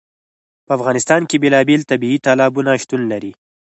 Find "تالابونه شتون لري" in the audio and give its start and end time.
2.27-3.31